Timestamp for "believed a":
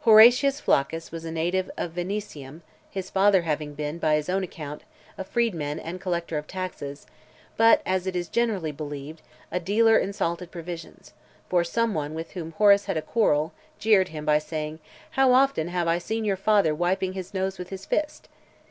8.72-9.58